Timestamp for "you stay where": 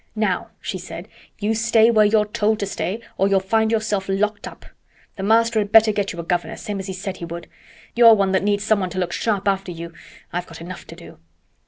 1.37-2.07